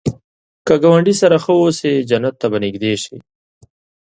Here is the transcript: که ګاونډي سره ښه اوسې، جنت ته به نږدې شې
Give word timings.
که 0.67 0.73
ګاونډي 0.83 1.13
سره 1.21 1.35
ښه 1.43 1.53
اوسې، 1.61 1.91
جنت 2.09 2.35
ته 2.41 2.47
به 2.51 2.57
نږدې 2.63 2.93
شې 3.03 3.17